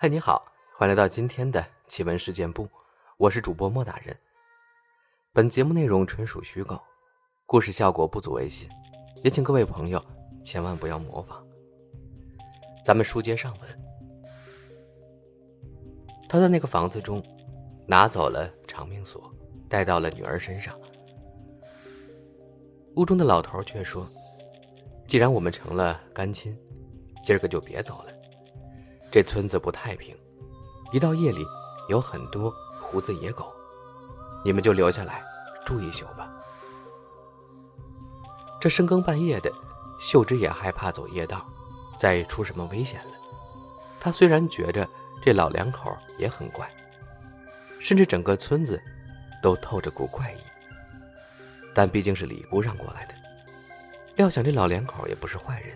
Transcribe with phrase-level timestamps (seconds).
[0.00, 2.68] 嗨，你好，欢迎来到今天的奇闻事件部，
[3.16, 4.16] 我是主播莫大人。
[5.32, 6.80] 本节目内容纯属虚构，
[7.46, 8.68] 故事效果不足为信，
[9.24, 10.00] 也请各位朋友
[10.44, 11.44] 千万不要模仿。
[12.84, 13.68] 咱们书接上文，
[16.28, 17.20] 他在那个房子中
[17.84, 19.28] 拿走了长命锁，
[19.68, 20.78] 带到了女儿身上。
[22.94, 24.08] 屋中的老头却说
[25.08, 26.56] ：“既然我们成了干亲，
[27.24, 28.07] 今儿个就别走了。”
[29.10, 30.16] 这村子不太平，
[30.92, 31.44] 一到夜里
[31.88, 33.50] 有很多胡子野狗，
[34.44, 35.22] 你们就留下来
[35.64, 36.30] 住一宿吧。
[38.60, 39.50] 这深更半夜的，
[39.98, 41.46] 秀芝也害怕走夜道，
[41.98, 43.12] 再出什么危险了。
[43.98, 44.86] 她虽然觉着
[45.22, 46.70] 这老两口也很怪，
[47.80, 48.80] 甚至整个村子
[49.42, 50.38] 都透着股怪异，
[51.72, 53.14] 但毕竟是李姑让过来的，
[54.16, 55.74] 料想这老两口也不是坏人，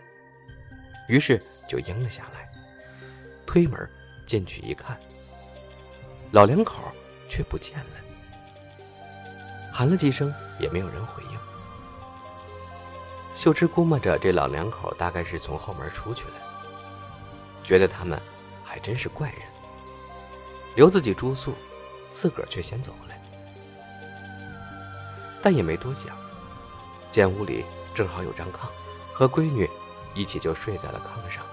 [1.09, 2.52] 于是就应了下来。
[3.53, 3.87] 推门
[4.25, 4.99] 进去一看，
[6.31, 6.85] 老两口
[7.29, 8.81] 却不见了，
[9.71, 11.39] 喊了几声也没有人回应。
[13.35, 16.35] 秀芝估摸着这老两口大概是从后门出去了，
[17.63, 18.19] 觉得他们
[18.65, 19.41] 还真是怪人，
[20.75, 21.53] 留自己住宿，
[22.11, 23.15] 自个儿却先走了。
[25.43, 26.17] 但也没多想，
[27.11, 28.71] 见屋里正好有张炕，
[29.13, 29.69] 和闺女
[30.15, 31.45] 一起就睡在了炕上。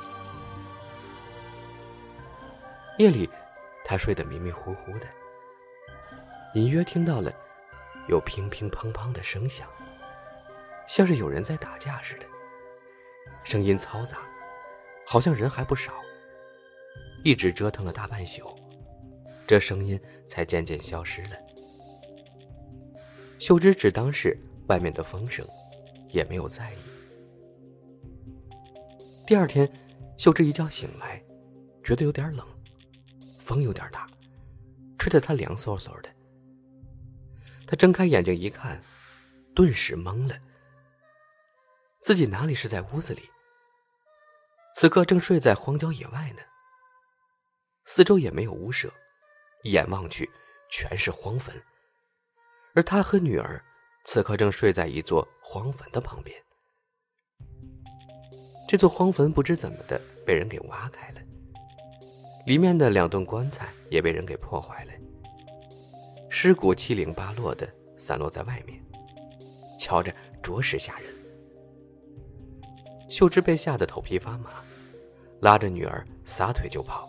[2.99, 3.29] 夜里，
[3.85, 5.07] 他睡得迷迷糊糊的，
[6.53, 7.33] 隐约听到了
[8.09, 9.69] 有乒乒乓乓的声响，
[10.85, 12.25] 像是有人在打架似的，
[13.41, 14.17] 声音嘈杂，
[15.07, 15.93] 好像人还不少。
[17.23, 18.53] 一直折腾了大半宿，
[19.47, 21.37] 这声音才渐渐消失了。
[23.39, 25.47] 秀芝只当是外面的风声，
[26.09, 26.77] 也没有在意。
[29.25, 29.71] 第二天，
[30.17, 31.23] 秀芝一觉醒来，
[31.81, 32.45] 觉得有点冷。
[33.49, 34.07] 风有点大，
[34.99, 36.09] 吹得他凉飕飕的。
[37.65, 38.79] 他睁开眼睛一看，
[39.55, 40.37] 顿时懵了。
[41.99, 43.27] 自己哪里是在屋子里？
[44.75, 46.43] 此刻正睡在荒郊野外呢。
[47.85, 48.93] 四周也没有屋舍，
[49.63, 50.29] 一眼望去
[50.69, 51.59] 全是荒坟。
[52.75, 53.59] 而他和女儿
[54.05, 56.39] 此刻正睡在一座荒坟的旁边。
[58.67, 61.21] 这座荒坟不知怎么的被人给挖开了。
[62.49, 64.91] 里面的两顿棺材也被人给破坏了，
[66.31, 68.83] 尸骨七零八落的散落在外面，
[69.79, 70.11] 瞧着
[70.41, 71.13] 着实吓人。
[73.07, 74.49] 秀芝被吓得头皮发麻，
[75.41, 77.07] 拉着女儿撒腿就跑。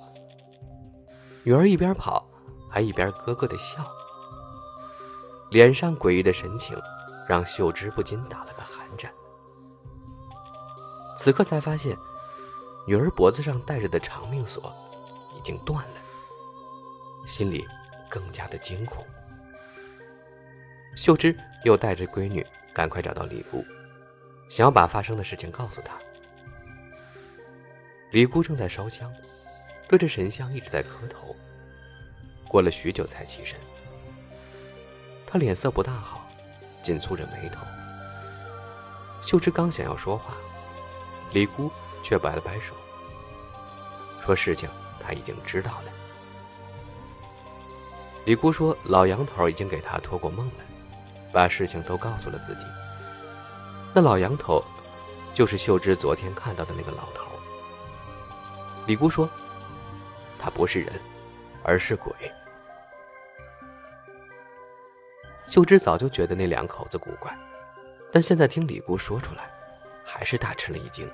[1.42, 2.28] 女儿一边跑，
[2.68, 3.82] 还一边咯咯的笑，
[5.50, 6.78] 脸上诡异的神情
[7.26, 9.10] 让秀芝不禁打了个寒战。
[11.16, 11.96] 此刻才发现，
[12.86, 14.70] 女儿脖子上戴着的长命锁。
[15.36, 17.66] 已经断了，心里
[18.08, 19.04] 更加的惊恐。
[20.96, 23.64] 秀芝又带着闺女赶快找到李姑，
[24.48, 25.94] 想要把发生的事情告诉她。
[28.10, 29.12] 李姑正在烧香，
[29.88, 31.36] 对着神像一直在磕头。
[32.48, 33.56] 过了许久才起身，
[35.26, 36.28] 她脸色不大好，
[36.82, 37.64] 紧蹙着眉头。
[39.22, 40.34] 秀芝刚想要说话，
[41.32, 41.70] 李姑
[42.02, 42.74] 却摆了摆手，
[44.20, 44.68] 说事情。
[45.00, 45.92] 他已经知道了。
[48.26, 50.64] 李姑说：“老杨头已经给他托过梦了，
[51.32, 52.66] 把事情都告诉了自己。
[53.94, 54.62] 那老杨头，
[55.32, 57.24] 就是秀芝昨天看到的那个老头。”
[58.86, 59.26] 李姑说
[60.38, 61.00] ：“他不是人，
[61.64, 62.12] 而是鬼。”
[65.46, 67.34] 秀芝早就觉得那两口子古怪，
[68.12, 69.50] 但现在听李姑说出来，
[70.04, 71.10] 还是大吃了一惊。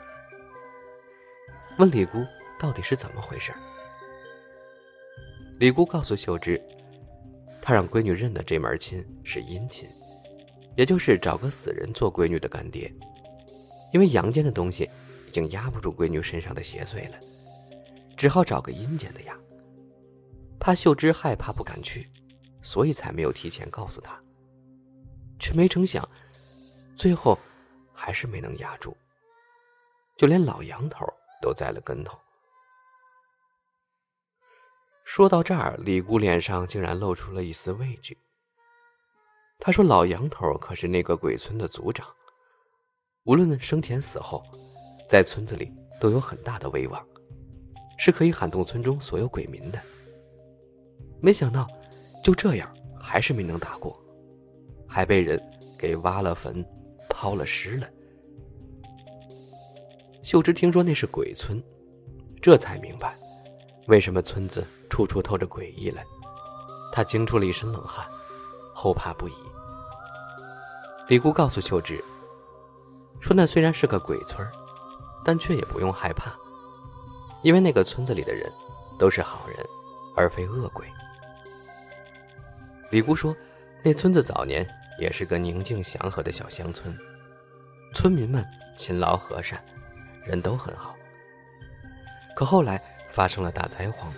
[1.78, 2.22] 问李姑
[2.58, 3.54] 到底是怎么回事？
[5.58, 6.62] 李姑告诉秀芝，
[7.62, 9.88] 她让闺女认的这门亲是阴亲，
[10.76, 12.92] 也就是找个死人做闺女的干爹。
[13.90, 14.90] 因为阳间的东西
[15.26, 17.18] 已经压不住闺女身上的邪祟了，
[18.18, 19.34] 只好找个阴间的呀。
[20.60, 22.10] 怕秀芝害怕不敢去，
[22.60, 24.20] 所以才没有提前告诉她。
[25.38, 26.06] 却没成想，
[26.96, 27.38] 最后
[27.94, 28.94] 还是没能压住，
[30.18, 31.06] 就连老杨头
[31.40, 32.18] 都栽了跟头。
[35.06, 38.18] 说到这儿，李姑脸上竟然露出了一丝畏惧。
[39.60, 42.08] 她说：“老杨头可是那个鬼村的族长，
[43.22, 44.42] 无论生前死后，
[45.08, 47.06] 在村子里都有很大的威望，
[47.96, 49.80] 是可以喊动村中所有鬼民的。
[51.22, 51.68] 没想到，
[52.22, 53.96] 就这样还是没能打过，
[54.88, 55.40] 还被人
[55.78, 56.66] 给挖了坟，
[57.08, 57.88] 抛了尸了。”
[60.24, 61.62] 秀芝听说那是鬼村，
[62.42, 63.16] 这才明白。
[63.88, 66.04] 为什么村子处处透着诡异来？
[66.92, 68.06] 他惊出了一身冷汗，
[68.74, 69.34] 后怕不已。
[71.08, 72.02] 李姑告诉秀芝，
[73.20, 74.46] 说那虽然是个鬼村
[75.24, 76.32] 但却也不用害怕，
[77.42, 78.50] 因为那个村子里的人
[78.98, 79.58] 都是好人，
[80.16, 80.86] 而非恶鬼。
[82.90, 83.36] 李姑说，
[83.84, 84.66] 那村子早年
[84.98, 86.96] 也是个宁静祥和的小乡村，
[87.94, 88.44] 村民们
[88.76, 89.62] 勤劳和善，
[90.24, 90.94] 人都很好。
[92.34, 94.12] 可后来发生了大灾荒，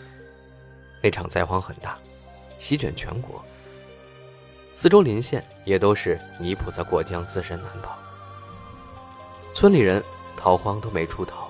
[1.03, 1.99] 那场灾荒很大。
[2.59, 3.45] 席卷全国，
[4.75, 7.97] 四周邻县也都是泥菩萨过江，自身难保。
[9.55, 10.03] 村里人
[10.37, 11.49] 逃荒都没处逃。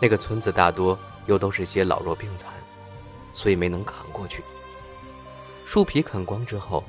[0.00, 2.52] 那个村子大多又都是些老弱病残，
[3.32, 4.44] 所以没能扛过去。
[5.64, 6.84] 树皮啃光之后，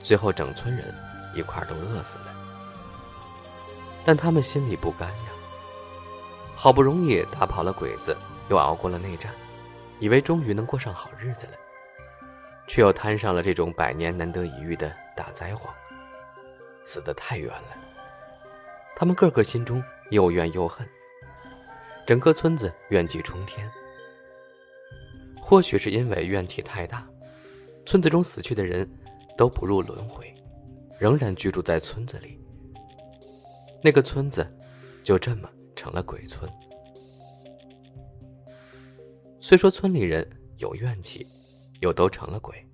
[0.00, 0.94] 最后整村人
[1.34, 2.26] 一块都饿死了。
[4.04, 5.30] 但他们心里不甘呀，
[6.56, 8.16] 好不容易打跑了鬼子，
[8.48, 9.32] 又熬过了内战，
[10.00, 11.52] 以为终于能过上好日子了。
[12.66, 15.72] 却又摊上了这种百年难得一遇的大灾荒，
[16.82, 17.68] 死得太冤了。
[18.96, 19.80] 他们个个心中
[20.10, 20.84] 又怨又恨，
[22.04, 23.70] 整个村子怨气冲天。
[25.40, 27.06] 或许是因为怨气太大，
[27.84, 28.90] 村子中死去的人
[29.36, 30.34] 都不入轮回，
[30.98, 32.40] 仍然居住在村子里。
[33.80, 34.44] 那个村子
[35.04, 35.48] 就这么
[35.86, 36.50] 成了鬼村。
[39.40, 41.24] 虽说村里人有怨气。
[41.82, 42.66] 又都成了鬼，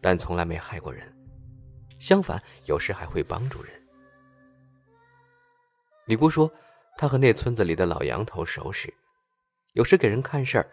[0.00, 1.14] 但从来没害过人，
[1.98, 3.70] 相反，有时还会帮助人。
[6.06, 6.50] 李姑说，
[6.96, 8.92] 她和那村子里的老杨头熟识，
[9.74, 10.66] 有时给人看事儿，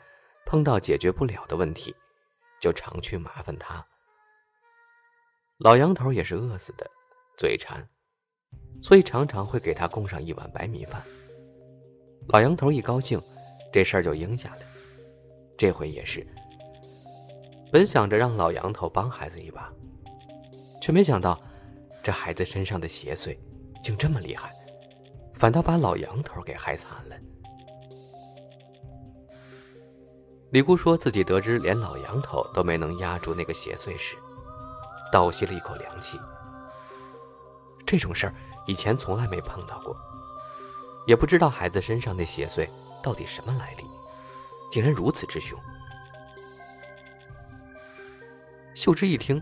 [0.46, 1.94] 碰到解决不了的问题，
[2.62, 3.86] 就常去麻烦他。
[5.58, 6.90] 老杨头也是饿死的，
[7.38, 7.86] 嘴馋，
[8.82, 11.04] 所以常常会给他供上一碗白米饭。
[12.28, 13.22] 老杨头一高兴，
[13.72, 14.60] 这事儿就应下了。
[15.58, 16.26] 这回也是。
[17.72, 19.72] 本想着让老杨头帮孩子一把，
[20.82, 21.40] 却没想到，
[22.04, 23.38] 这孩子身上的邪祟
[23.84, 24.52] 竟这么厉害，
[25.34, 27.16] 反倒把老杨头给害惨了。
[30.52, 34.18] 李姑说自己得知连老杨头都没能压住那个邪祟时，
[35.12, 36.20] 倒吸了一口凉气。
[37.86, 38.34] 这种事儿
[38.68, 39.96] 以前从来没碰到过，
[41.06, 42.68] 也不知道孩子身上那邪祟
[43.02, 43.84] 到底什么来历，
[44.72, 45.60] 竟然如此之凶。
[48.74, 49.42] 秀芝一听，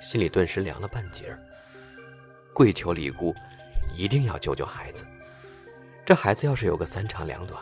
[0.00, 1.38] 心里顿时凉了半截儿。
[2.52, 3.34] 跪求李姑，
[3.96, 5.04] 一定要救救孩子。
[6.04, 7.60] 这孩子要是有个三长两短，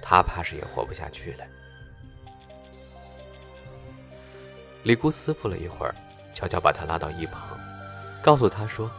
[0.00, 1.44] 她怕是也活不下去了。
[4.82, 5.94] 李姑思忖了一会儿，
[6.32, 7.58] 悄悄把他拉到一旁，
[8.22, 8.90] 告诉他说：“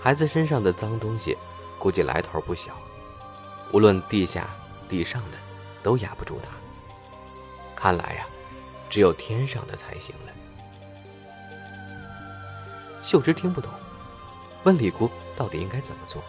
[0.00, 1.36] 孩子身上的脏东西，
[1.86, 2.72] 估计来头不小，
[3.72, 4.50] 无论地下、
[4.88, 5.38] 地上的，
[5.84, 6.50] 都压不住他。
[7.76, 8.26] 看来呀。”
[8.90, 10.32] 只有天上的才行了。
[13.02, 13.70] 秀芝听不懂，
[14.64, 16.20] 问李姑到底应该怎么做。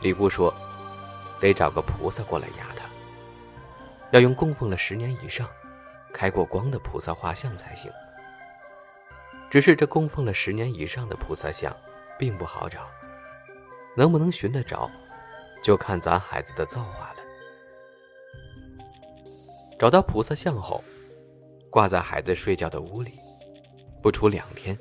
[0.00, 0.54] 李姑说
[1.40, 2.84] ：“得找个菩萨过来压他，
[4.12, 5.48] 要用供奉了十年以上、
[6.12, 7.90] 开过光的菩萨画像才行。
[9.50, 11.74] 只是这供奉了十年以上的菩萨像，
[12.16, 12.86] 并不好找，
[13.96, 14.90] 能不能寻得着，
[15.62, 17.16] 就看咱孩子的造化了。
[19.78, 20.82] 找到菩萨像后。”
[21.72, 23.12] 挂在孩子睡觉的屋里，
[24.02, 24.78] 不出两天，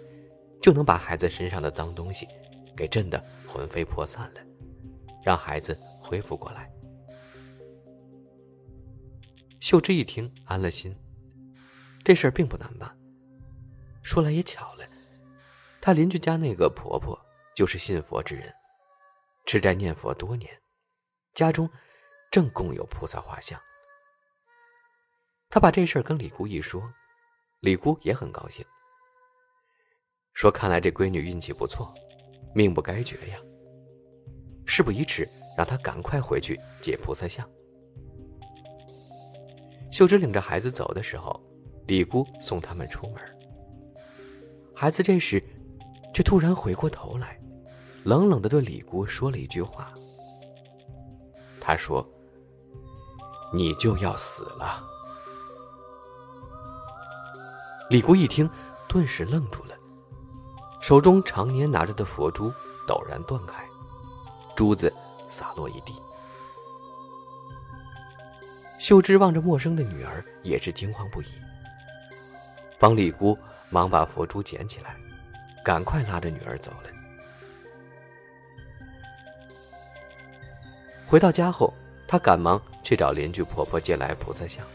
[0.62, 2.28] 就能把孩子身上的脏东西
[2.76, 4.42] 给震得魂飞魄散了，
[5.24, 6.70] 让孩子恢复过来。
[9.62, 10.94] 秀芝一听，安了心，
[12.04, 12.94] 这事儿并不难办。
[14.04, 14.84] 说来也巧了，
[15.80, 17.18] 她邻居家那个婆婆
[17.56, 18.54] 就是信佛之人，
[19.46, 20.50] 吃斋念佛多年，
[21.34, 21.70] 家中
[22.32, 23.60] 正供有菩萨画像。
[25.50, 26.82] 他把这事儿跟李姑一说，
[27.60, 28.66] 李姑也很高兴，
[30.34, 31.94] 说：“看来这闺女运气不错，
[32.56, 33.38] 命不该绝呀。”
[34.66, 37.46] 事不宜迟，让她赶快回去解菩萨像。
[39.92, 41.38] 秀芝领着孩子走的时候，
[41.88, 43.22] 李姑送他们出门。
[44.74, 45.44] 孩子这时
[46.14, 47.38] 却突然回过头来，
[48.04, 49.94] 冷冷的对李姑说了一句话
[51.62, 52.08] ：“他说，
[53.54, 54.84] 你就要死了。”
[57.90, 58.50] 李姑一听，
[58.88, 59.76] 顿时愣住了，
[60.82, 62.52] 手中常年拿着的佛珠
[62.88, 63.64] 陡然断开，
[64.56, 64.92] 珠子
[65.28, 65.94] 洒落一地。
[68.80, 71.28] 秀芝望着陌生的女儿，也是惊慌不已。
[72.80, 73.38] 帮李姑
[73.70, 74.96] 忙把佛珠捡起来，
[75.64, 76.90] 赶快拉着女儿走了。
[81.12, 81.74] 回到家后，
[82.08, 84.66] 她赶忙去找邻居婆婆借来菩萨像，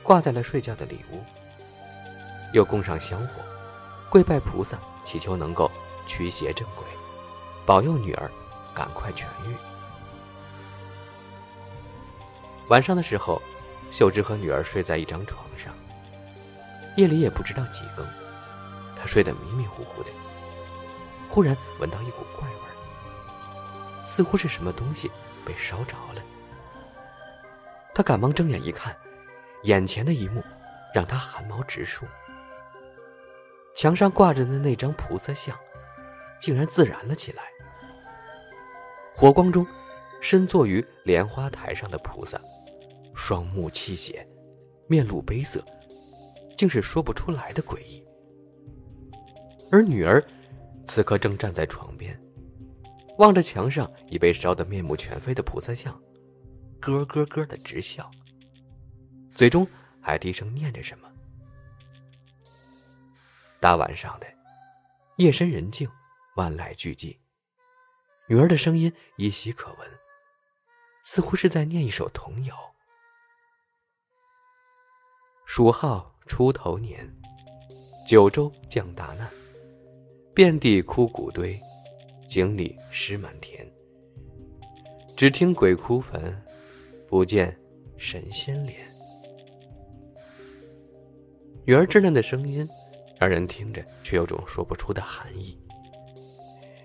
[0.00, 1.18] 挂在了睡觉的里屋，
[2.52, 3.42] 又供上香火，
[4.08, 5.68] 跪拜菩萨，祈求能够
[6.06, 6.84] 驱邪镇鬼，
[7.66, 8.30] 保佑女儿
[8.72, 9.56] 赶快痊愈。
[12.68, 13.42] 晚上的时候，
[13.90, 15.74] 秀芝和女儿睡在一张床上。
[16.96, 18.06] 夜里也不知道几更，
[18.96, 20.10] 她睡得迷迷糊糊的，
[21.28, 25.10] 忽然闻到一股怪味儿，似乎是什么东西
[25.44, 26.22] 被烧着了。
[27.94, 28.96] 他赶忙睁眼一看，
[29.64, 30.42] 眼前的一幕
[30.94, 32.06] 让他汗毛直竖：
[33.74, 35.56] 墙上挂着的那张菩萨像，
[36.40, 37.42] 竟然自燃了起来。
[39.14, 39.66] 火光中，
[40.20, 42.40] 身坐于莲花台上的菩萨。
[43.14, 44.26] 双目泣血，
[44.86, 45.62] 面露悲色，
[46.56, 48.02] 竟是说不出来的诡异。
[49.70, 50.24] 而女儿
[50.86, 52.18] 此刻正站在床边，
[53.22, 55.96] 望着墙上已被烧得面目全非的菩萨像，
[56.80, 58.10] 咯咯咯的直笑，
[59.32, 59.64] 嘴中
[60.00, 61.08] 还低声念着什么。
[63.60, 64.26] 大晚上的，
[65.18, 65.88] 夜深人静，
[66.34, 67.16] 万籁俱寂，
[68.28, 69.88] 女儿的声音依稀可闻，
[71.04, 72.56] 似乎是在念一首童谣。
[75.46, 77.08] 蜀号出头年，
[78.04, 79.30] 九州降大难，
[80.34, 81.56] 遍地枯骨堆，
[82.32, 83.70] 井里尸满田。
[85.14, 86.34] 只听鬼哭坟，
[87.06, 87.54] 不见
[87.98, 88.80] 神仙脸。
[91.66, 92.66] 女儿稚嫩的声音，
[93.20, 95.60] 让人听着却有种说不出的寒意。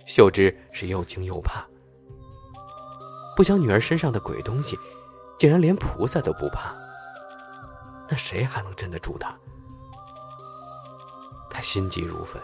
[0.05, 1.65] 秀芝是又惊又怕，
[3.37, 4.77] 不想女儿身上的鬼东西，
[5.39, 6.75] 竟然连菩萨都不怕。
[8.09, 9.33] 那谁还能镇得住她？
[11.49, 12.43] 他心急如焚，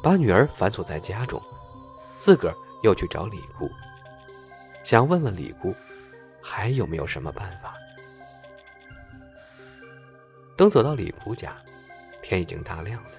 [0.00, 1.42] 把女儿反锁在家中，
[2.18, 3.70] 自个儿又去找李姑，
[4.84, 5.74] 想问问李姑
[6.42, 7.74] 还有没有什么办法。
[10.56, 11.56] 等走到李姑家，
[12.20, 13.10] 天已经大亮了。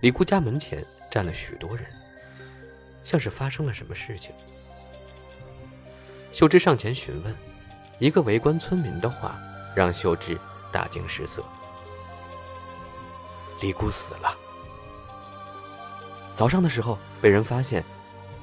[0.00, 1.86] 李姑家门前站了许多人，
[3.04, 4.34] 像是发生了什么事情。
[6.32, 7.36] 秀芝上前询问，
[7.98, 9.38] 一个围观村民的话。
[9.72, 10.36] 让秀芝
[10.72, 11.44] 大惊失色。
[13.60, 14.36] 李姑死了，
[16.40, 17.84] 早上的时候被人发现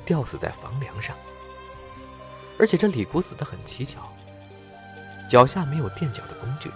[0.06, 1.16] 吊死在房梁上，
[2.60, 4.08] 而且这李姑死的很蹊跷，
[5.28, 6.72] 脚下没有垫脚的工具，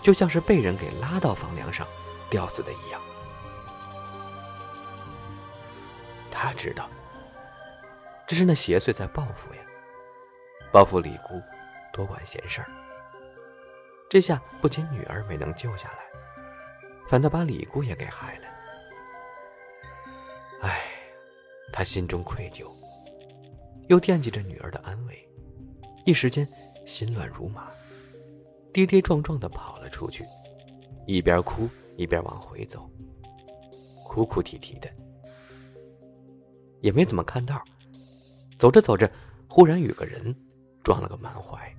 [0.00, 1.84] 就像是被人给拉到房梁上
[2.30, 3.00] 吊死的一样。
[6.30, 6.88] 他知道，
[8.24, 9.60] 这是那邪祟在报复呀，
[10.70, 11.42] 报复李姑
[11.92, 12.70] 多管闲事儿。
[14.08, 15.98] 这下不仅女儿没能救下来，
[17.08, 18.51] 反倒把李姑也给害了。
[20.62, 20.80] 唉，
[21.72, 22.72] 他心中愧疚，
[23.88, 25.28] 又惦记着女儿的安危，
[26.06, 26.48] 一时间
[26.86, 27.68] 心乱如麻，
[28.72, 30.24] 跌跌撞撞的跑了出去，
[31.04, 32.88] 一边哭一边往回走，
[34.04, 34.88] 哭哭啼啼的，
[36.80, 37.60] 也没怎么看道。
[38.56, 39.10] 走着走着，
[39.48, 40.32] 忽然与个人
[40.84, 41.76] 撞了个满怀。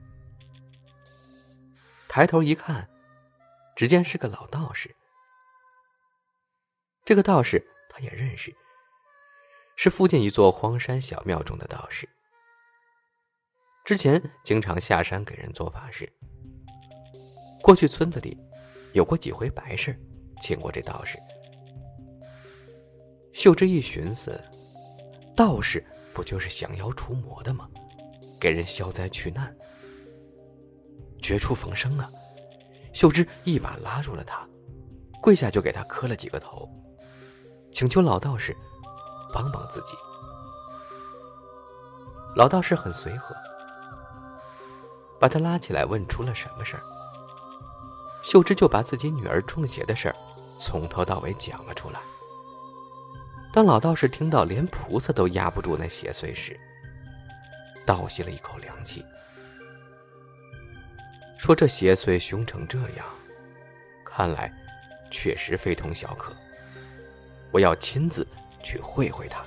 [2.09, 2.85] 抬头一看，
[3.77, 4.93] 只见是个老道士。
[7.05, 8.53] 这个道士他也认识，
[9.75, 12.07] 是附近一座荒山小庙中的道士。
[13.85, 16.11] 之前经常下山给人做法事。
[17.61, 18.37] 过去村子里
[18.93, 19.97] 有过几回白事，
[20.41, 21.17] 请过这道士。
[23.33, 24.39] 秀芝一寻思，
[25.35, 27.67] 道士不就是降妖除魔的吗？
[28.39, 29.53] 给人消灾去难。
[31.21, 32.11] 绝处逢生啊！
[32.93, 34.47] 秀芝一把拉住了他，
[35.21, 36.69] 跪下就给他磕了几个头，
[37.71, 38.55] 请求老道士
[39.33, 39.97] 帮帮自己。
[42.35, 43.35] 老道士很随和，
[45.19, 46.83] 把他拉起来问出了什么事儿。
[48.21, 50.15] 秀芝就把自己女儿中邪的事儿
[50.57, 51.99] 从头到尾讲了出来。
[53.51, 56.57] 当老道士听到连菩萨都压不住那邪祟时，
[57.85, 59.05] 倒吸了一口凉气。
[61.37, 63.05] 说这邪祟凶成这样，
[64.05, 64.51] 看来
[65.11, 66.33] 确实非同小可。
[67.51, 68.25] 我要亲自
[68.63, 69.43] 去会会他。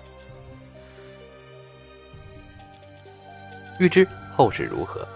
[3.80, 4.06] 欲知
[4.37, 5.06] 后事如何，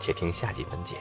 [0.00, 0.96] 且听下集分解。